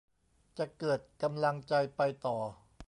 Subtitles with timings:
[0.57, 2.37] จะเกิดกำลังใจไปต่อ